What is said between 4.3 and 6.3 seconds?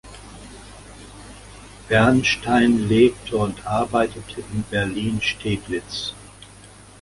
in Berlin-Steglitz.